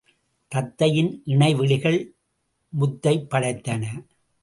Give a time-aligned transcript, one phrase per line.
[0.55, 2.09] தத்தையின் இணைவிழிகள்
[2.69, 4.05] முத்தைப் படைத்தன.